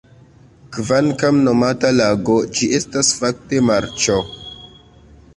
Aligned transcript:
Kvankam 0.75 1.41
nomata 1.47 1.91
lago, 1.97 2.37
ĝi 2.59 2.69
estas 2.77 3.11
fakte 3.19 3.61
marĉo. 3.67 4.17